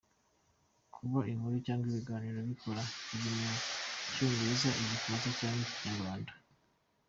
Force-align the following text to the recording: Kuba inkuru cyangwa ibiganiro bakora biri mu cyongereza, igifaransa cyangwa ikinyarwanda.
Kuba 0.93 1.19
inkuru 1.31 1.55
cyangwa 1.65 1.85
ibiganiro 1.89 2.37
bakora 2.49 2.81
biri 3.19 3.31
mu 3.41 3.51
cyongereza, 4.13 4.69
igifaransa 4.81 5.27
cyangwa 5.39 5.63
ikinyarwanda. 5.67 6.31